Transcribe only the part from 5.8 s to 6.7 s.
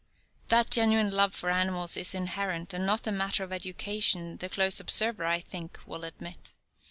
will admit.